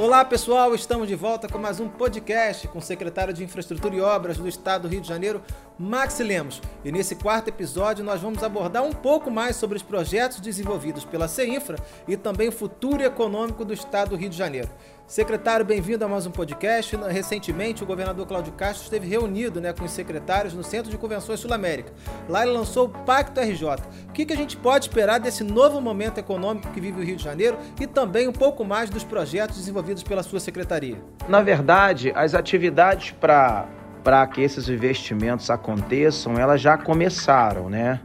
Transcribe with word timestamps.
Olá 0.00 0.24
pessoal, 0.24 0.74
estamos 0.74 1.06
de 1.06 1.14
volta 1.14 1.46
com 1.46 1.58
mais 1.58 1.78
um 1.78 1.86
podcast 1.86 2.66
com 2.68 2.78
o 2.78 2.82
secretário 2.82 3.34
de 3.34 3.44
Infraestrutura 3.44 3.94
e 3.94 4.00
Obras 4.00 4.38
do 4.38 4.48
Estado 4.48 4.82
do 4.82 4.88
Rio 4.88 5.02
de 5.02 5.06
Janeiro, 5.06 5.42
Max 5.78 6.20
Lemos. 6.20 6.62
E 6.82 6.90
nesse 6.90 7.14
quarto 7.16 7.48
episódio 7.48 8.02
nós 8.02 8.18
vamos 8.18 8.42
abordar 8.42 8.82
um 8.82 8.92
pouco 8.92 9.30
mais 9.30 9.56
sobre 9.56 9.76
os 9.76 9.82
projetos 9.82 10.40
desenvolvidos 10.40 11.04
pela 11.04 11.28
CEINFRA 11.28 11.76
e 12.08 12.16
também 12.16 12.48
o 12.48 12.52
futuro 12.52 13.02
econômico 13.02 13.62
do 13.62 13.74
Estado 13.74 14.10
do 14.10 14.16
Rio 14.16 14.30
de 14.30 14.38
Janeiro. 14.38 14.70
Secretário, 15.10 15.66
bem-vindo 15.66 16.04
a 16.04 16.08
mais 16.08 16.24
um 16.24 16.30
podcast. 16.30 16.96
Recentemente, 17.08 17.82
o 17.82 17.86
governador 17.86 18.24
Cláudio 18.28 18.52
Castro 18.52 18.84
esteve 18.84 19.08
reunido 19.08 19.60
né, 19.60 19.72
com 19.72 19.84
os 19.84 19.90
secretários 19.90 20.54
no 20.54 20.62
Centro 20.62 20.88
de 20.88 20.96
Convenções 20.96 21.40
Sul-América. 21.40 21.92
Lá 22.28 22.44
ele 22.44 22.52
lançou 22.52 22.86
o 22.86 22.88
Pacto 22.88 23.40
RJ. 23.40 23.70
O 24.08 24.12
que, 24.12 24.24
que 24.24 24.32
a 24.32 24.36
gente 24.36 24.56
pode 24.56 24.84
esperar 24.84 25.18
desse 25.18 25.42
novo 25.42 25.80
momento 25.80 26.18
econômico 26.18 26.68
que 26.68 26.80
vive 26.80 27.00
o 27.00 27.04
Rio 27.04 27.16
de 27.16 27.24
Janeiro 27.24 27.58
e 27.80 27.88
também 27.88 28.28
um 28.28 28.32
pouco 28.32 28.64
mais 28.64 28.88
dos 28.88 29.02
projetos 29.02 29.56
desenvolvidos 29.56 30.04
pela 30.04 30.22
sua 30.22 30.38
secretaria? 30.38 30.98
Na 31.28 31.42
verdade, 31.42 32.12
as 32.14 32.32
atividades 32.32 33.10
para 33.10 33.66
para 34.04 34.24
que 34.28 34.40
esses 34.40 34.68
investimentos 34.68 35.50
aconteçam, 35.50 36.38
elas 36.38 36.60
já 36.60 36.78
começaram, 36.78 37.68
né? 37.68 38.00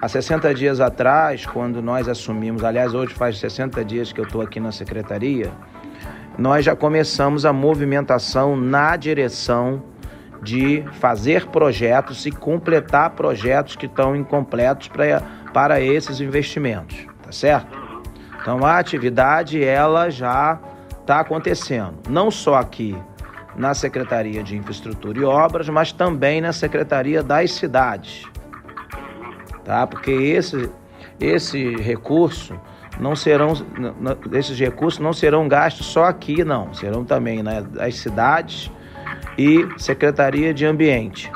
Há 0.00 0.06
60 0.06 0.54
dias 0.54 0.80
atrás, 0.80 1.44
quando 1.44 1.82
nós 1.82 2.08
assumimos, 2.08 2.62
aliás, 2.62 2.94
hoje 2.94 3.14
faz 3.14 3.36
60 3.38 3.84
dias 3.84 4.12
que 4.12 4.20
eu 4.20 4.24
estou 4.24 4.40
aqui 4.40 4.60
na 4.60 4.70
secretaria, 4.70 5.50
nós 6.38 6.64
já 6.64 6.76
começamos 6.76 7.44
a 7.44 7.52
movimentação 7.52 8.56
na 8.56 8.96
direção 8.96 9.82
de 10.40 10.84
fazer 11.00 11.46
projetos 11.48 12.24
e 12.26 12.30
completar 12.30 13.10
projetos 13.10 13.74
que 13.74 13.86
estão 13.86 14.14
incompletos 14.14 14.86
pra, 14.86 15.20
para 15.52 15.80
esses 15.80 16.20
investimentos, 16.20 17.04
tá 17.20 17.32
certo? 17.32 17.76
Então 18.40 18.64
a 18.64 18.78
atividade 18.78 19.62
ela 19.62 20.10
já 20.10 20.60
está 21.00 21.18
acontecendo, 21.20 21.94
não 22.08 22.30
só 22.30 22.54
aqui 22.54 22.96
na 23.56 23.74
Secretaria 23.74 24.42
de 24.44 24.56
Infraestrutura 24.56 25.18
e 25.18 25.24
Obras, 25.24 25.68
mas 25.68 25.90
também 25.90 26.40
na 26.40 26.52
Secretaria 26.52 27.20
das 27.20 27.50
Cidades, 27.50 28.24
tá? 29.64 29.84
Porque 29.88 30.12
esse 30.12 30.70
esse 31.20 31.74
recurso 31.76 32.54
não 33.00 33.14
serão 33.14 33.52
esses 34.32 34.58
recursos 34.58 35.00
não 35.00 35.12
serão 35.12 35.46
gastos 35.48 35.86
só 35.86 36.04
aqui 36.04 36.44
não, 36.44 36.74
serão 36.74 37.04
também 37.04 37.42
nas 37.42 37.94
cidades 37.96 38.70
e 39.38 39.68
Secretaria 39.76 40.52
de 40.52 40.66
Ambiente, 40.66 41.30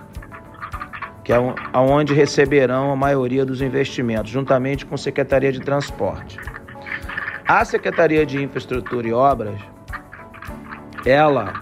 que 1.23 1.33
é 1.33 1.37
aonde 1.73 2.13
receberão 2.13 2.91
a 2.91 2.97
maioria 2.97 3.47
dos 3.47 3.63
investimentos, 3.63 4.31
juntamente 4.31 4.85
com 4.85 4.97
Secretaria 4.97 5.53
de 5.53 5.61
Transporte. 5.61 6.37
A 7.47 7.65
Secretaria 7.65 8.27
de 8.27 8.43
Infraestrutura 8.43 9.07
e 9.07 9.13
Obras, 9.13 9.61
ela 11.07 11.53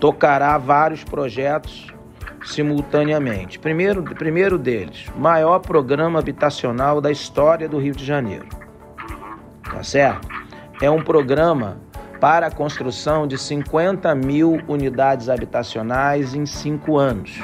tocará 0.00 0.56
vários 0.56 1.04
projetos 1.04 1.88
simultaneamente. 2.42 3.58
Primeiro, 3.58 4.02
primeiro 4.02 4.56
deles, 4.56 5.06
maior 5.14 5.58
programa 5.58 6.18
habitacional 6.18 7.02
da 7.02 7.10
história 7.10 7.68
do 7.68 7.78
Rio 7.78 7.94
de 7.94 8.04
Janeiro 8.04 8.65
tá 9.76 9.82
certo? 9.82 10.26
É 10.80 10.90
um 10.90 11.02
programa 11.02 11.76
para 12.18 12.46
a 12.46 12.50
construção 12.50 13.26
de 13.26 13.36
50 13.36 14.14
mil 14.14 14.58
unidades 14.66 15.28
habitacionais 15.28 16.34
em 16.34 16.46
cinco 16.46 16.96
anos. 16.96 17.38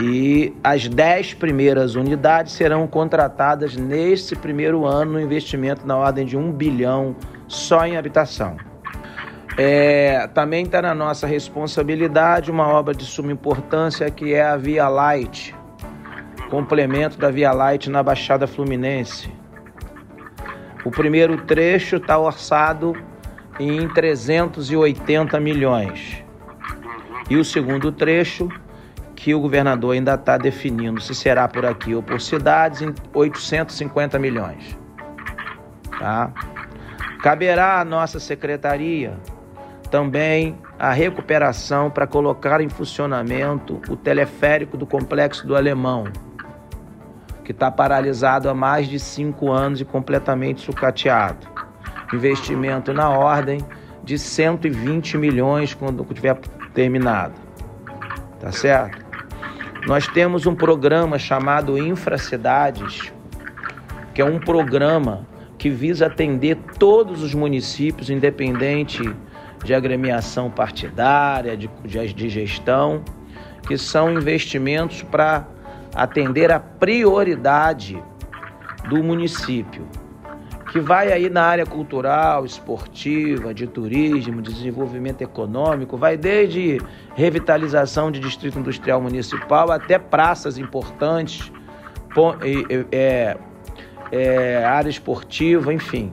E 0.00 0.54
as 0.64 0.88
10 0.88 1.34
primeiras 1.34 1.94
unidades 1.94 2.54
serão 2.54 2.86
contratadas 2.86 3.76
nesse 3.76 4.34
primeiro 4.34 4.86
ano, 4.86 5.12
no 5.12 5.20
investimento 5.20 5.86
na 5.86 5.98
ordem 5.98 6.24
de 6.24 6.38
um 6.38 6.50
bilhão 6.50 7.14
só 7.46 7.86
em 7.86 7.98
habitação. 7.98 8.56
É, 9.58 10.26
também 10.28 10.64
está 10.64 10.80
na 10.80 10.94
nossa 10.94 11.26
responsabilidade 11.26 12.50
uma 12.50 12.66
obra 12.66 12.94
de 12.94 13.04
suma 13.04 13.30
importância 13.30 14.10
que 14.10 14.32
é 14.32 14.42
a 14.42 14.56
Via 14.56 14.88
Light, 14.88 15.54
complemento 16.48 17.18
da 17.18 17.30
Via 17.30 17.52
Light 17.52 17.90
na 17.90 18.02
Baixada 18.02 18.46
Fluminense 18.46 19.41
o 20.84 20.90
primeiro 20.90 21.36
trecho 21.42 21.96
está 21.96 22.18
orçado 22.18 22.96
em 23.58 23.88
380 23.88 25.38
milhões. 25.40 26.24
E 27.30 27.36
o 27.36 27.44
segundo 27.44 27.92
trecho, 27.92 28.48
que 29.14 29.34
o 29.34 29.40
governador 29.40 29.94
ainda 29.94 30.14
está 30.14 30.36
definindo 30.36 31.00
se 31.00 31.14
será 31.14 31.46
por 31.46 31.64
aqui 31.64 31.94
ou 31.94 32.02
por 32.02 32.20
cidades, 32.20 32.82
em 32.82 32.92
850 33.14 34.18
milhões. 34.18 34.76
Tá? 35.98 36.32
Caberá 37.22 37.80
à 37.80 37.84
nossa 37.84 38.18
secretaria 38.18 39.16
também 39.92 40.58
a 40.78 40.90
recuperação 40.90 41.90
para 41.90 42.06
colocar 42.06 42.60
em 42.60 42.68
funcionamento 42.68 43.80
o 43.88 43.94
teleférico 43.94 44.76
do 44.76 44.86
Complexo 44.86 45.46
do 45.46 45.54
Alemão 45.54 46.04
que 47.44 47.52
está 47.52 47.70
paralisado 47.70 48.48
há 48.48 48.54
mais 48.54 48.88
de 48.88 48.98
cinco 48.98 49.50
anos 49.50 49.80
e 49.80 49.84
completamente 49.84 50.60
sucateado. 50.60 51.46
Investimento 52.12 52.92
na 52.92 53.08
ordem 53.10 53.64
de 54.04 54.18
120 54.18 55.16
milhões 55.16 55.74
quando 55.74 56.04
tiver 56.12 56.38
terminado. 56.74 57.34
Tá 58.40 58.50
certo? 58.50 59.02
Nós 59.86 60.06
temos 60.06 60.46
um 60.46 60.54
programa 60.54 61.18
chamado 61.18 61.78
Infracidades, 61.78 63.12
que 64.14 64.20
é 64.20 64.24
um 64.24 64.38
programa 64.38 65.26
que 65.58 65.70
visa 65.70 66.06
atender 66.06 66.56
todos 66.78 67.22
os 67.22 67.34
municípios, 67.34 68.10
independente 68.10 69.02
de 69.64 69.74
agremiação 69.74 70.50
partidária, 70.50 71.56
de, 71.56 71.68
de 71.84 72.28
gestão, 72.28 73.02
que 73.66 73.78
são 73.78 74.12
investimentos 74.12 75.02
para 75.02 75.46
atender 75.94 76.50
a 76.50 76.58
prioridade 76.58 78.02
do 78.88 79.02
município, 79.02 79.86
que 80.70 80.80
vai 80.80 81.12
aí 81.12 81.28
na 81.28 81.42
área 81.42 81.66
cultural, 81.66 82.46
esportiva, 82.46 83.52
de 83.52 83.66
turismo, 83.66 84.40
de 84.40 84.52
desenvolvimento 84.52 85.20
econômico, 85.20 85.96
vai 85.96 86.16
desde 86.16 86.80
revitalização 87.14 88.10
de 88.10 88.18
distrito 88.18 88.58
industrial 88.58 89.00
municipal 89.00 89.70
até 89.70 89.98
praças 89.98 90.56
importantes, 90.56 91.52
é, 92.90 93.36
é, 94.10 94.64
área 94.64 94.88
esportiva, 94.88 95.72
enfim. 95.72 96.12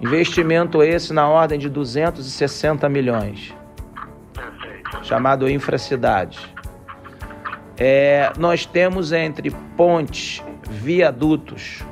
Investimento 0.00 0.82
esse 0.82 1.12
na 1.12 1.28
ordem 1.28 1.58
de 1.58 1.68
260 1.68 2.88
milhões, 2.88 3.54
chamado 5.02 5.48
Infracidade. 5.48 6.57
É, 7.78 8.32
nós 8.36 8.66
temos 8.66 9.12
entre 9.12 9.50
pontes, 9.76 10.42
viadutos, 10.68 11.84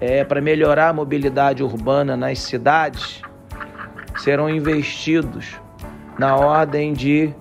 é, 0.00 0.22
para 0.24 0.40
melhorar 0.40 0.90
a 0.90 0.92
mobilidade 0.92 1.62
urbana 1.62 2.16
nas 2.16 2.40
cidades, 2.40 3.22
serão 4.18 4.50
investidos 4.50 5.58
na 6.18 6.36
ordem 6.36 6.92
de 6.92 7.32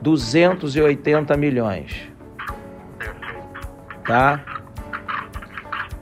280 0.00 1.36
milhões. 1.36 2.08
Tá? 4.04 4.40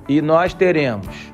E 0.09 0.21
nós 0.21 0.53
teremos 0.53 1.31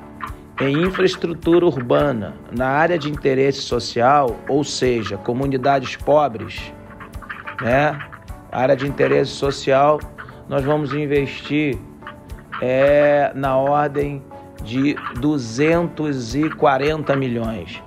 em 0.60 0.84
infraestrutura 0.84 1.66
urbana, 1.66 2.34
na 2.50 2.69
área 2.69 2.98
de 2.98 3.10
interesse 3.10 3.60
social, 3.60 4.37
ou 4.48 4.65
seja, 4.65 5.16
comunidades 5.16 5.97
pobres, 5.97 6.72
né? 7.60 7.98
Área 8.56 8.75
de 8.75 8.87
interesse 8.87 9.33
social, 9.33 10.00
nós 10.49 10.65
vamos 10.65 10.94
investir 10.94 11.78
é, 12.62 13.31
na 13.34 13.56
ordem 13.56 14.22
de 14.62 14.97
240 15.21 17.15
milhões. 17.16 17.83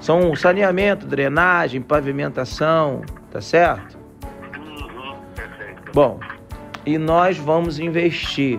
São 0.00 0.34
saneamento, 0.34 1.06
drenagem, 1.06 1.80
pavimentação, 1.80 3.02
tá 3.30 3.40
certo? 3.40 3.96
Bom, 5.94 6.18
e 6.84 6.98
nós 6.98 7.38
vamos 7.38 7.78
investir 7.78 8.58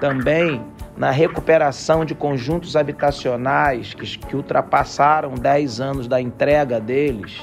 também 0.00 0.64
na 0.96 1.10
recuperação 1.10 2.04
de 2.04 2.14
conjuntos 2.14 2.76
habitacionais 2.76 3.92
que, 3.94 4.18
que 4.18 4.36
ultrapassaram 4.36 5.34
10 5.34 5.80
anos 5.80 6.06
da 6.06 6.20
entrega 6.20 6.80
deles. 6.80 7.40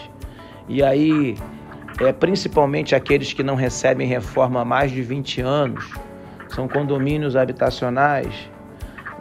E 0.68 0.84
aí 0.84 1.36
é, 2.00 2.14
principalmente 2.14 2.96
aqueles 2.96 3.34
que 3.34 3.44
não 3.44 3.56
recebem 3.56 4.08
reforma 4.08 4.62
há 4.62 4.66
mais 4.66 4.92
de 4.92 5.02
20 5.02 5.42
anos, 5.42 5.92
são 6.48 6.68
condomínios 6.68 7.36
habitacionais, 7.36 8.50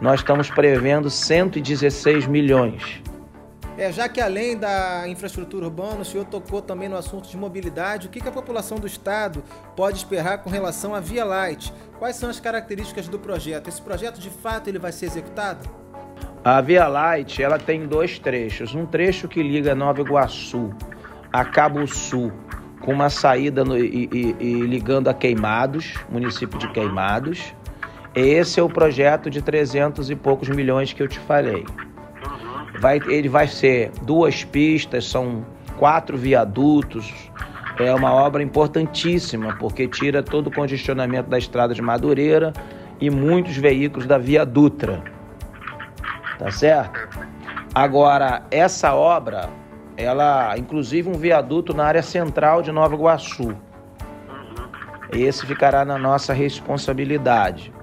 nós 0.01 0.21
estamos 0.21 0.49
prevendo 0.49 1.09
116 1.09 2.25
milhões. 2.25 3.01
É, 3.77 3.91
já 3.91 4.09
que 4.09 4.19
além 4.19 4.57
da 4.57 5.07
infraestrutura 5.07 5.65
urbana, 5.65 6.01
o 6.01 6.05
senhor 6.05 6.25
tocou 6.25 6.61
também 6.61 6.89
no 6.89 6.97
assunto 6.97 7.29
de 7.29 7.37
mobilidade, 7.37 8.07
o 8.07 8.09
que, 8.09 8.19
que 8.19 8.27
a 8.27 8.31
população 8.31 8.77
do 8.77 8.87
estado 8.87 9.41
pode 9.75 9.97
esperar 9.97 10.39
com 10.39 10.49
relação 10.49 10.93
à 10.93 10.99
Via 10.99 11.23
Light? 11.23 11.73
Quais 11.97 12.17
são 12.17 12.29
as 12.29 12.41
características 12.41 13.07
do 13.07 13.17
projeto? 13.17 13.69
Esse 13.69 13.81
projeto, 13.81 14.19
de 14.19 14.29
fato, 14.29 14.67
ele 14.67 14.79
vai 14.79 14.91
ser 14.91 15.05
executado? 15.05 15.69
A 16.43 16.59
Via 16.59 16.87
Light 16.87 17.41
ela 17.41 17.57
tem 17.57 17.87
dois 17.87 18.19
trechos. 18.19 18.75
Um 18.75 18.85
trecho 18.85 19.29
que 19.29 19.41
liga 19.41 19.73
Nova 19.73 20.01
Iguaçu 20.01 20.73
a 21.31 21.45
Cabo 21.45 21.85
Sul, 21.87 22.31
com 22.89 22.95
uma 22.95 23.11
saída 23.11 23.63
no, 23.63 23.77
e, 23.77 24.09
e, 24.11 24.35
e 24.39 24.53
ligando 24.61 25.09
a 25.09 25.13
Queimados, 25.13 25.93
município 26.09 26.57
de 26.57 26.67
Queimados. 26.71 27.53
Esse 28.15 28.59
é 28.59 28.63
o 28.63 28.67
projeto 28.67 29.29
de 29.29 29.43
300 29.43 30.09
e 30.09 30.15
poucos 30.15 30.49
milhões 30.49 30.91
que 30.91 31.03
eu 31.03 31.07
te 31.07 31.19
falei. 31.19 31.63
Vai, 32.79 32.99
ele 33.05 33.29
vai 33.29 33.47
ser 33.47 33.91
duas 34.01 34.43
pistas, 34.43 35.05
são 35.05 35.45
quatro 35.77 36.17
viadutos. 36.17 37.13
É 37.77 37.93
uma 37.93 38.11
obra 38.11 38.41
importantíssima, 38.41 39.55
porque 39.59 39.87
tira 39.87 40.23
todo 40.23 40.47
o 40.47 40.51
congestionamento 40.51 41.29
da 41.29 41.37
estrada 41.37 41.75
de 41.75 41.83
Madureira 41.83 42.53
e 42.99 43.11
muitos 43.11 43.55
veículos 43.55 44.07
da 44.07 44.17
Via 44.17 44.43
Dutra. 44.43 45.03
Tá 46.39 46.49
certo? 46.49 47.07
Agora, 47.75 48.41
essa 48.49 48.95
obra, 48.95 49.47
ela, 49.99 50.57
inclusive 50.57 51.09
um 51.09 51.13
viaduto 51.13 51.73
na 51.73 51.83
área 51.83 52.01
central 52.01 52.61
de 52.61 52.71
Nova 52.71 52.95
Iguaçu. 52.95 53.53
Esse 55.11 55.45
ficará 55.45 55.83
na 55.83 55.97
nossa 55.97 56.31
responsabilidade. 56.31 57.73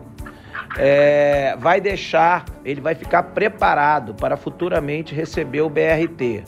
É, 0.78 1.54
vai 1.58 1.78
deixar, 1.78 2.46
ele 2.64 2.80
vai 2.80 2.94
ficar 2.94 3.22
preparado 3.22 4.14
para 4.14 4.36
futuramente 4.36 5.14
receber 5.14 5.60
o 5.60 5.68
BRT. 5.68 6.42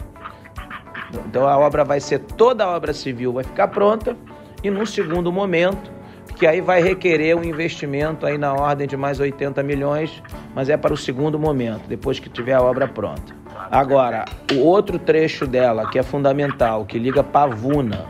Então 1.26 1.46
a 1.46 1.58
obra 1.58 1.84
vai 1.84 2.00
ser 2.00 2.20
toda 2.20 2.64
a 2.64 2.68
obra 2.68 2.94
civil 2.94 3.32
vai 3.34 3.44
ficar 3.44 3.68
pronta 3.68 4.16
e 4.62 4.70
num 4.70 4.86
segundo 4.86 5.30
momento 5.30 5.90
que 6.36 6.46
aí 6.46 6.60
vai 6.60 6.80
requerer 6.80 7.36
um 7.36 7.44
investimento 7.44 8.24
aí 8.24 8.38
na 8.38 8.54
ordem 8.54 8.86
de 8.86 8.96
mais 8.96 9.18
80 9.18 9.62
milhões, 9.62 10.22
mas 10.54 10.68
é 10.68 10.76
para 10.76 10.94
o 10.94 10.96
segundo 10.96 11.38
momento, 11.38 11.88
depois 11.88 12.18
que 12.18 12.28
tiver 12.28 12.54
a 12.54 12.62
obra 12.62 12.86
pronta. 12.86 13.37
Agora, 13.70 14.24
o 14.52 14.60
outro 14.60 14.98
trecho 14.98 15.46
dela, 15.46 15.88
que 15.90 15.98
é 15.98 16.02
fundamental, 16.02 16.84
que 16.84 16.98
liga 16.98 17.22
Pavuna, 17.22 18.04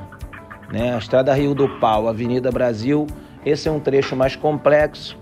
né, 0.71 0.95
a 0.95 0.99
Estrada 0.99 1.33
Rio 1.35 1.55
do 1.55 1.69
Pau, 1.79 2.09
Avenida 2.09 2.51
Brasil, 2.51 3.07
esse 3.45 3.69
é 3.69 3.73
um 3.73 3.81
trecho 3.81 4.15
mais 4.15 4.37
complexo, 4.37 5.17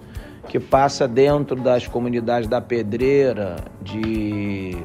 que 0.49 0.61
passa 0.61 1.08
dentro 1.08 1.56
das 1.56 1.87
comunidades 1.87 2.49
da 2.49 2.61
Pedreira, 2.61 3.56
de 3.82 4.76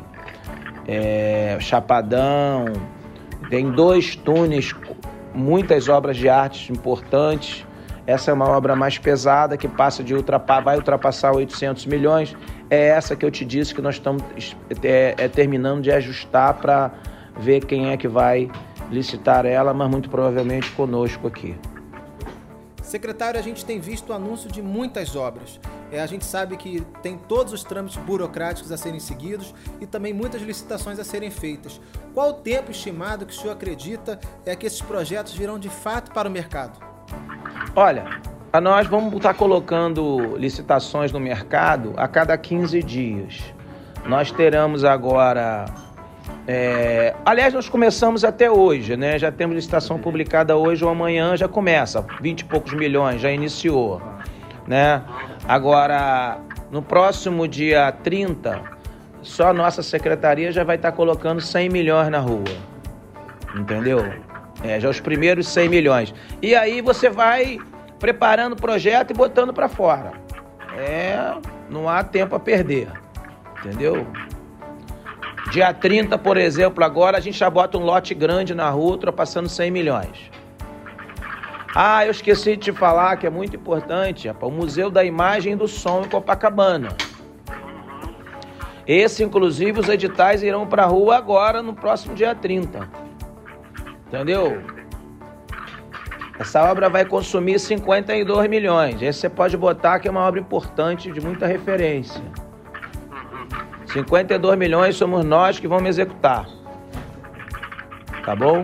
é, 0.87 1.57
Chapadão, 1.59 2.65
tem 3.49 3.71
dois 3.71 4.15
túneis, 4.15 4.73
muitas 5.33 5.89
obras 5.89 6.17
de 6.17 6.29
arte 6.29 6.71
importantes, 6.71 7.65
essa 8.11 8.29
é 8.29 8.33
uma 8.33 8.47
obra 8.49 8.75
mais 8.75 8.97
pesada 8.97 9.55
que 9.55 9.67
passa 9.67 10.03
de 10.03 10.13
ultrapassar, 10.13 10.61
vai 10.61 10.75
ultrapassar 10.75 11.31
800 11.31 11.85
milhões. 11.85 12.35
É 12.69 12.89
essa 12.89 13.15
que 13.15 13.25
eu 13.25 13.31
te 13.31 13.45
disse 13.45 13.73
que 13.73 13.81
nós 13.81 13.95
estamos 13.95 14.23
é, 14.83 15.15
é 15.17 15.27
terminando 15.27 15.81
de 15.81 15.91
ajustar 15.91 16.55
para 16.55 16.91
ver 17.39 17.65
quem 17.65 17.89
é 17.89 17.97
que 17.97 18.07
vai 18.07 18.51
licitar 18.91 19.45
ela, 19.45 19.73
mas 19.73 19.89
muito 19.89 20.09
provavelmente 20.09 20.69
conosco 20.71 21.25
aqui. 21.25 21.55
Secretário, 22.83 23.39
a 23.39 23.43
gente 23.43 23.63
tem 23.63 23.79
visto 23.79 24.09
o 24.09 24.13
anúncio 24.13 24.51
de 24.51 24.61
muitas 24.61 25.15
obras. 25.15 25.57
É, 25.89 26.01
a 26.01 26.05
gente 26.05 26.25
sabe 26.25 26.57
que 26.57 26.81
tem 27.01 27.17
todos 27.17 27.53
os 27.53 27.63
trâmites 27.63 27.97
burocráticos 27.97 28.69
a 28.69 28.75
serem 28.75 28.99
seguidos 28.99 29.55
e 29.79 29.85
também 29.85 30.13
muitas 30.13 30.41
licitações 30.41 30.99
a 30.99 31.03
serem 31.05 31.31
feitas. 31.31 31.79
Qual 32.13 32.31
o 32.31 32.33
tempo 32.33 32.71
estimado 32.71 33.25
que 33.25 33.31
o 33.31 33.35
senhor 33.35 33.53
acredita 33.53 34.19
é 34.45 34.53
que 34.53 34.65
esses 34.65 34.81
projetos 34.81 35.33
virão 35.33 35.57
de 35.57 35.69
fato 35.69 36.11
para 36.11 36.27
o 36.27 36.31
mercado? 36.31 36.90
Olha, 37.75 38.03
nós 38.61 38.85
vamos 38.85 39.13
estar 39.13 39.33
colocando 39.33 40.35
licitações 40.35 41.11
no 41.11 41.21
mercado 41.21 41.93
a 41.95 42.05
cada 42.05 42.37
15 42.37 42.83
dias. 42.83 43.41
Nós 44.05 44.29
teremos 44.29 44.83
agora. 44.83 45.65
É... 46.45 47.15
Aliás, 47.25 47.53
nós 47.53 47.69
começamos 47.69 48.25
até 48.25 48.51
hoje, 48.51 48.97
né? 48.97 49.17
Já 49.17 49.31
temos 49.31 49.55
licitação 49.55 49.97
publicada 49.97 50.57
hoje 50.57 50.83
ou 50.83 50.91
amanhã, 50.91 51.37
já 51.37 51.47
começa. 51.47 52.05
20 52.19 52.41
e 52.41 52.45
poucos 52.45 52.73
milhões, 52.73 53.21
já 53.21 53.31
iniciou. 53.31 54.01
Né? 54.67 55.01
Agora, 55.47 56.39
no 56.69 56.81
próximo 56.81 57.47
dia 57.47 57.89
30, 58.03 58.61
só 59.21 59.47
a 59.47 59.53
nossa 59.53 59.81
secretaria 59.81 60.51
já 60.51 60.65
vai 60.65 60.75
estar 60.75 60.91
colocando 60.91 61.39
100 61.39 61.69
milhões 61.69 62.09
na 62.09 62.19
rua. 62.19 62.43
Entendeu? 63.55 64.03
É, 64.63 64.79
já 64.79 64.89
os 64.89 64.99
primeiros 64.99 65.47
100 65.47 65.69
milhões. 65.69 66.13
E 66.41 66.55
aí 66.55 66.81
você 66.81 67.09
vai 67.09 67.57
preparando 67.99 68.53
o 68.53 68.55
projeto 68.55 69.11
e 69.11 69.13
botando 69.13 69.53
para 69.53 69.67
fora. 69.67 70.13
É, 70.77 71.33
não 71.69 71.89
há 71.89 72.03
tempo 72.03 72.35
a 72.35 72.39
perder. 72.39 72.89
Entendeu? 73.59 74.07
Dia 75.51 75.73
30, 75.73 76.17
por 76.17 76.37
exemplo, 76.37 76.83
agora 76.83 77.17
a 77.17 77.19
gente 77.19 77.37
já 77.37 77.49
bota 77.49 77.77
um 77.77 77.83
lote 77.83 78.13
grande 78.13 78.53
na 78.53 78.69
rua, 78.69 78.91
ultrapassando 78.91 79.49
100 79.49 79.71
milhões. 79.71 80.31
Ah, 81.75 82.05
eu 82.05 82.11
esqueci 82.11 82.57
de 82.57 82.65
te 82.65 82.71
falar 82.71 83.17
que 83.17 83.25
é 83.25 83.29
muito 83.29 83.55
importante, 83.55 84.27
rapaz, 84.27 84.51
o 84.51 84.55
Museu 84.55 84.89
da 84.89 85.03
Imagem 85.03 85.53
e 85.53 85.55
do 85.55 85.67
Som 85.67 86.03
em 86.03 86.09
Copacabana. 86.09 86.89
Esse, 88.85 89.23
inclusive, 89.23 89.79
os 89.79 89.87
editais 89.87 90.43
irão 90.43 90.67
para 90.67 90.83
a 90.83 90.87
rua 90.87 91.15
agora, 91.15 91.61
no 91.61 91.73
próximo 91.73 92.13
dia 92.13 92.35
30. 92.35 92.89
Entendeu? 94.11 94.61
Essa 96.37 96.69
obra 96.69 96.89
vai 96.89 97.05
consumir 97.05 97.57
52 97.59 98.49
milhões. 98.49 99.01
Esse 99.01 99.21
você 99.21 99.29
pode 99.29 99.55
botar 99.55 99.99
que 99.99 100.07
é 100.09 100.11
uma 100.11 100.27
obra 100.27 100.41
importante, 100.41 101.09
de 101.09 101.21
muita 101.21 101.47
referência. 101.47 102.21
52 103.93 104.57
milhões 104.57 104.97
somos 104.97 105.23
nós 105.23 105.59
que 105.59 105.67
vamos 105.67 105.87
executar. 105.87 106.45
Tá 108.25 108.35
bom? 108.35 108.61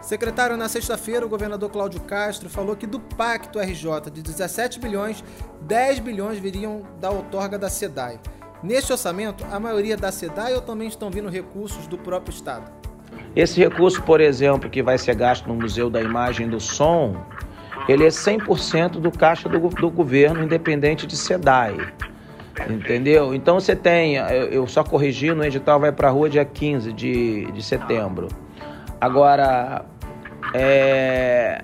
Secretário, 0.00 0.56
na 0.56 0.68
sexta-feira, 0.68 1.26
o 1.26 1.28
governador 1.28 1.68
Cláudio 1.68 2.00
Castro 2.02 2.48
falou 2.48 2.76
que 2.76 2.86
do 2.86 3.00
pacto 3.00 3.58
RJ 3.58 4.10
de 4.12 4.22
17 4.22 4.78
bilhões, 4.78 5.24
10 5.62 5.98
bilhões 5.98 6.38
viriam 6.38 6.82
da 7.00 7.10
outorga 7.10 7.58
da 7.58 7.68
SEDAI. 7.68 8.20
Neste 8.62 8.92
orçamento, 8.92 9.44
a 9.50 9.58
maioria 9.58 9.96
da 9.96 10.12
SEDAI 10.12 10.54
ou 10.54 10.60
também 10.60 10.86
estão 10.86 11.10
vindo 11.10 11.28
recursos 11.28 11.88
do 11.88 11.98
próprio 11.98 12.32
Estado? 12.32 12.77
Esse 13.36 13.60
recurso, 13.60 14.02
por 14.02 14.20
exemplo, 14.20 14.68
que 14.68 14.82
vai 14.82 14.98
ser 14.98 15.14
gasto 15.14 15.46
no 15.46 15.54
Museu 15.54 15.88
da 15.88 16.00
Imagem 16.00 16.46
e 16.46 16.50
do 16.50 16.60
Som, 16.60 17.16
ele 17.88 18.04
é 18.04 18.08
100% 18.08 19.00
do 19.00 19.10
caixa 19.10 19.48
do, 19.48 19.58
do 19.58 19.90
governo, 19.90 20.42
independente 20.42 21.06
de 21.06 21.16
SEDAI. 21.16 21.76
Entendeu? 22.68 23.34
Então 23.34 23.60
você 23.60 23.76
tem, 23.76 24.16
eu 24.16 24.66
só 24.66 24.82
corrigindo, 24.82 25.40
o 25.40 25.44
edital 25.44 25.78
vai 25.78 25.92
para 25.92 26.08
a 26.08 26.10
rua 26.10 26.28
dia 26.28 26.44
15 26.44 26.92
de, 26.92 27.50
de 27.52 27.62
setembro. 27.62 28.28
Agora, 29.00 29.84
é, 30.52 31.62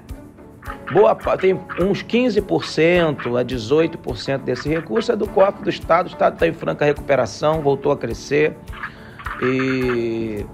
boa, 0.92 1.16
tem 1.36 1.58
uns 1.80 2.04
15% 2.04 3.38
a 3.38 3.44
18% 3.44 4.38
desse 4.38 4.68
recurso 4.68 5.10
é 5.10 5.16
do 5.16 5.26
cofre 5.26 5.64
do 5.64 5.70
Estado. 5.70 6.06
O 6.06 6.10
Estado 6.10 6.34
está 6.34 6.46
em 6.46 6.52
franca 6.52 6.84
recuperação, 6.84 7.60
voltou 7.60 7.90
a 7.90 7.96
crescer. 7.96 8.56
E 9.42 10.46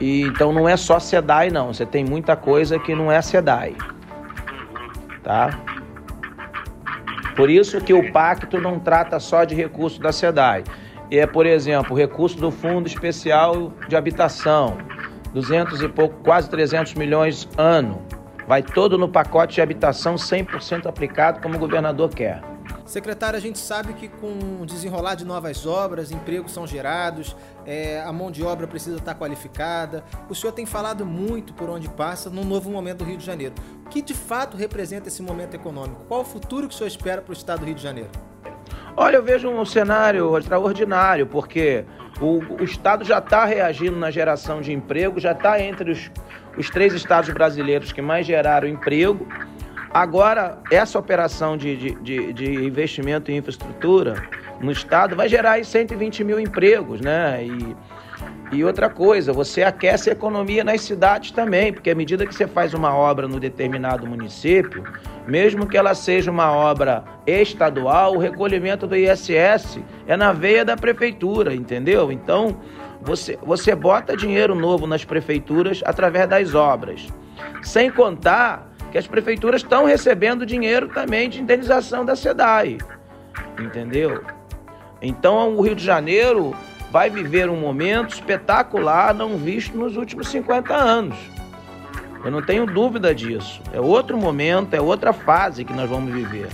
e, 0.00 0.22
então 0.22 0.52
não 0.52 0.68
é 0.68 0.76
só 0.76 0.98
SEDAI 0.98 1.50
não, 1.50 1.72
você 1.72 1.86
tem 1.86 2.04
muita 2.04 2.36
coisa 2.36 2.78
que 2.78 2.94
não 2.94 3.10
é 3.10 3.20
SEDAI. 3.20 3.74
Tá? 5.22 5.58
Por 7.34 7.50
isso 7.50 7.80
que 7.80 7.92
o 7.92 8.12
pacto 8.12 8.60
não 8.60 8.78
trata 8.78 9.20
só 9.20 9.44
de 9.44 9.54
recurso 9.54 10.00
da 10.00 10.12
SEDAI. 10.12 10.64
É, 11.10 11.26
por 11.26 11.46
exemplo, 11.46 11.92
o 11.92 11.96
recurso 11.96 12.38
do 12.38 12.50
Fundo 12.50 12.86
Especial 12.86 13.72
de 13.88 13.94
Habitação, 13.94 14.78
200 15.32 15.82
e 15.82 15.88
pouco, 15.88 16.16
quase 16.24 16.48
300 16.50 16.94
milhões 16.94 17.48
ano. 17.56 18.02
Vai 18.48 18.62
todo 18.62 18.96
no 18.96 19.08
pacote 19.08 19.56
de 19.56 19.60
habitação 19.60 20.14
100% 20.14 20.86
aplicado 20.86 21.40
como 21.40 21.56
o 21.56 21.58
governador 21.58 22.08
quer. 22.10 22.40
Secretário, 22.86 23.36
a 23.36 23.40
gente 23.40 23.58
sabe 23.58 23.94
que 23.94 24.08
com 24.08 24.60
o 24.62 24.64
desenrolar 24.64 25.16
de 25.16 25.24
novas 25.24 25.66
obras, 25.66 26.12
empregos 26.12 26.52
são 26.52 26.66
gerados, 26.66 27.36
é, 27.66 28.00
a 28.00 28.12
mão 28.12 28.30
de 28.30 28.44
obra 28.44 28.66
precisa 28.68 28.96
estar 28.96 29.16
qualificada. 29.16 30.04
O 30.30 30.34
senhor 30.34 30.52
tem 30.52 30.64
falado 30.64 31.04
muito 31.04 31.52
por 31.52 31.68
onde 31.68 31.88
passa 31.88 32.30
no 32.30 32.44
novo 32.44 32.70
momento 32.70 32.98
do 32.98 33.04
Rio 33.04 33.16
de 33.16 33.24
Janeiro. 33.26 33.54
O 33.84 33.88
que 33.88 34.00
de 34.00 34.14
fato 34.14 34.56
representa 34.56 35.08
esse 35.08 35.20
momento 35.20 35.54
econômico? 35.54 36.04
Qual 36.06 36.20
o 36.20 36.24
futuro 36.24 36.68
que 36.68 36.74
o 36.74 36.76
senhor 36.76 36.88
espera 36.88 37.20
para 37.20 37.30
o 37.30 37.34
estado 37.34 37.60
do 37.60 37.66
Rio 37.66 37.74
de 37.74 37.82
Janeiro? 37.82 38.10
Olha, 38.96 39.16
eu 39.16 39.22
vejo 39.22 39.48
um 39.48 39.64
cenário 39.64 40.38
extraordinário, 40.38 41.26
porque 41.26 41.84
o, 42.20 42.38
o 42.60 42.64
Estado 42.64 43.04
já 43.04 43.18
está 43.18 43.44
reagindo 43.44 43.96
na 43.96 44.10
geração 44.10 44.62
de 44.62 44.72
emprego, 44.72 45.20
já 45.20 45.32
está 45.32 45.60
entre 45.60 45.90
os, 45.90 46.10
os 46.56 46.70
três 46.70 46.94
estados 46.94 47.28
brasileiros 47.30 47.92
que 47.92 48.00
mais 48.00 48.26
geraram 48.26 48.66
emprego. 48.66 49.26
Agora, 49.92 50.58
essa 50.70 50.98
operação 50.98 51.56
de, 51.56 51.76
de, 51.76 51.94
de, 52.02 52.32
de, 52.32 52.54
investimento 52.64 53.30
em 53.30 53.38
infraestrutura 53.38 54.22
no 54.60 54.70
Estado 54.70 55.16
vai 55.16 55.28
gerar 55.28 55.52
aí 55.52 55.64
120 55.64 56.24
mil 56.24 56.38
empregos, 56.40 57.00
né? 57.00 57.44
E, 57.44 57.76
E 58.52 58.62
outra 58.62 58.88
coisa, 58.88 59.32
você 59.32 59.62
aquece 59.62 60.08
a 60.08 60.12
economia 60.12 60.62
nas 60.62 60.80
cidades 60.80 61.32
também, 61.32 61.72
porque 61.72 61.90
à 61.90 61.94
medida 61.94 62.24
que 62.24 62.34
você 62.34 62.46
faz 62.46 62.74
uma 62.74 62.94
obra 62.94 63.26
no 63.26 63.40
determinado 63.40 64.06
município, 64.06 64.84
mesmo 65.26 65.66
que 65.66 65.76
ela 65.76 65.94
seja 65.94 66.30
uma 66.30 66.52
obra 66.52 67.04
estadual, 67.26 68.14
o 68.14 68.18
recolhimento 68.18 68.86
do 68.86 68.94
ISS 68.94 69.80
é 70.06 70.16
na 70.16 70.32
veia 70.32 70.64
da 70.64 70.76
prefeitura, 70.76 71.52
entendeu? 71.52 72.12
Então, 72.12 72.56
você, 73.02 73.36
você 73.42 73.74
bota 73.74 74.16
dinheiro 74.16 74.54
novo 74.54 74.86
nas 74.86 75.04
prefeituras 75.04 75.82
através 75.84 76.28
das 76.28 76.54
obras. 76.54 77.08
Sem 77.62 77.90
contar 77.90 78.75
que 78.96 79.00
as 79.00 79.06
prefeituras 79.06 79.60
estão 79.60 79.84
recebendo 79.84 80.46
dinheiro 80.46 80.88
também 80.88 81.28
de 81.28 81.42
indenização 81.42 82.02
da 82.02 82.16
SEDAI. 82.16 82.78
Entendeu? 83.60 84.24
Então 85.02 85.54
o 85.54 85.60
Rio 85.60 85.74
de 85.74 85.84
Janeiro 85.84 86.56
vai 86.90 87.10
viver 87.10 87.50
um 87.50 87.60
momento 87.60 88.14
espetacular 88.14 89.12
não 89.12 89.36
visto 89.36 89.76
nos 89.76 89.98
últimos 89.98 90.28
50 90.28 90.74
anos. 90.74 91.14
Eu 92.24 92.30
não 92.30 92.40
tenho 92.40 92.64
dúvida 92.64 93.14
disso. 93.14 93.60
É 93.70 93.78
outro 93.78 94.16
momento, 94.16 94.72
é 94.72 94.80
outra 94.80 95.12
fase 95.12 95.62
que 95.62 95.74
nós 95.74 95.90
vamos 95.90 96.10
viver. 96.10 96.48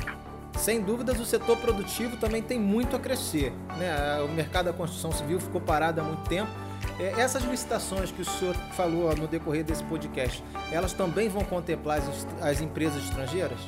Sem 0.59 0.83
dúvidas, 0.83 1.21
o 1.21 1.25
setor 1.25 1.57
produtivo 1.59 2.17
também 2.17 2.43
tem 2.43 2.59
muito 2.59 2.97
a 2.97 2.99
crescer. 2.99 3.53
Né? 3.79 4.21
O 4.21 4.29
mercado 4.33 4.65
da 4.65 4.73
construção 4.73 5.13
civil 5.13 5.39
ficou 5.39 5.61
parado 5.61 6.01
há 6.01 6.05
muito 6.05 6.29
tempo. 6.29 6.51
É, 6.99 7.21
essas 7.21 7.43
licitações 7.45 8.11
que 8.11 8.23
o 8.23 8.25
senhor 8.25 8.55
falou 8.77 9.15
no 9.17 9.27
decorrer 9.27 9.65
desse 9.65 9.83
podcast, 9.85 10.43
elas 10.71 10.93
também 10.93 11.29
vão 11.29 11.43
contemplar 11.43 11.99
as, 11.99 12.27
as 12.41 12.61
empresas 12.61 13.03
estrangeiras? 13.05 13.59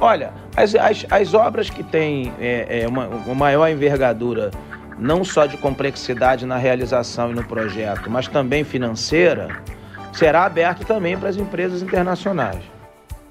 Olha, 0.00 0.32
as, 0.56 0.74
as, 0.74 1.06
as 1.10 1.34
obras 1.34 1.68
que 1.68 1.82
têm 1.82 2.32
é, 2.40 2.82
é, 2.82 2.88
uma, 2.88 3.06
uma 3.06 3.34
maior 3.34 3.68
envergadura, 3.68 4.50
não 4.98 5.24
só 5.24 5.46
de 5.46 5.56
complexidade 5.56 6.46
na 6.46 6.56
realização 6.56 7.30
e 7.30 7.34
no 7.34 7.44
projeto, 7.44 8.10
mas 8.10 8.26
também 8.26 8.64
financeira, 8.64 9.62
será 10.12 10.44
aberto 10.44 10.84
também 10.84 11.16
para 11.16 11.28
as 11.28 11.36
empresas 11.36 11.82
internacionais. 11.82 12.71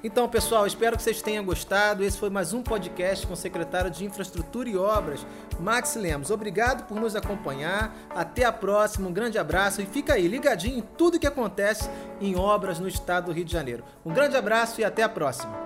Então, 0.04 0.28
pessoal, 0.28 0.66
espero 0.66 0.96
que 0.96 1.02
vocês 1.02 1.22
tenham 1.22 1.44
gostado. 1.44 2.02
Esse 2.02 2.18
foi 2.18 2.28
mais 2.28 2.52
um 2.52 2.60
podcast 2.60 3.24
com 3.24 3.34
o 3.34 3.36
secretário 3.36 3.88
de 3.88 4.04
Infraestrutura 4.04 4.68
e 4.68 4.76
Obras, 4.76 5.24
Max 5.60 5.94
Lemos. 5.94 6.30
Obrigado 6.30 6.88
por 6.88 7.00
nos 7.00 7.14
acompanhar. 7.14 7.94
Até 8.10 8.44
a 8.44 8.52
próxima. 8.52 9.08
Um 9.08 9.12
grande 9.12 9.38
abraço 9.38 9.80
e 9.80 9.86
fica 9.86 10.14
aí 10.14 10.26
ligadinho 10.26 10.78
em 10.78 10.82
tudo 10.82 11.20
que 11.20 11.26
acontece 11.26 11.88
em 12.20 12.34
obras 12.34 12.80
no 12.80 12.88
estado 12.88 13.26
do 13.26 13.32
Rio 13.32 13.44
de 13.44 13.52
Janeiro. 13.52 13.84
Um 14.04 14.12
grande 14.12 14.36
abraço 14.36 14.80
e 14.80 14.84
até 14.84 15.04
a 15.04 15.08
próxima. 15.08 15.61